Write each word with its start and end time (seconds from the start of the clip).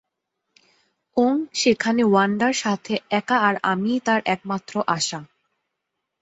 ওং 1.17 1.33
সেখানে 1.53 2.01
ওয়ান্ডার 2.05 2.53
সাথে 2.63 2.93
একা 3.11 3.37
আর 3.47 3.55
আমিই 3.63 3.99
তার 3.99 4.21
একমাত্র 4.25 4.73
আশা। 4.87 5.19